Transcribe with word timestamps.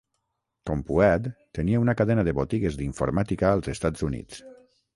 CompuAdd 0.69 1.27
tenia 1.59 1.83
una 1.85 1.95
cadena 2.01 2.25
de 2.29 2.35
botigues 2.39 2.81
d'informàtica 2.81 3.53
als 3.53 3.73
Estats 3.77 4.09
Units. 4.13 4.45